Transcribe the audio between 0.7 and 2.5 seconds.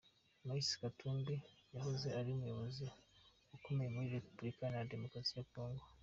Katumbi, yahoze ari